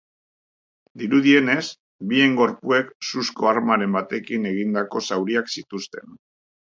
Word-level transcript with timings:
Dirudienez, 1.01 1.65
bien 2.13 2.33
gorpuek 2.39 2.89
suzko 3.09 3.51
armaren 3.51 3.99
batekin 3.99 4.51
egindako 4.53 5.05
zauriak 5.11 5.53
zituzten. 5.59 6.23